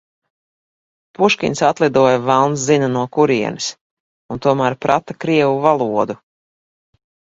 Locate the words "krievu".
5.27-5.65